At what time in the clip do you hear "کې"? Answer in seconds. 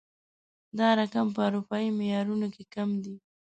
2.55-2.63